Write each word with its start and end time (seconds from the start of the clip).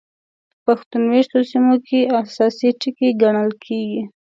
په 0.63 0.71
پښتون 0.77 1.01
مېشتو 1.11 1.39
سیمو 1.51 1.75
کې 1.87 1.99
اساسي 2.21 2.69
ټکي 2.81 3.09
ګڼل 3.21 3.51
کېږي. 3.63 4.01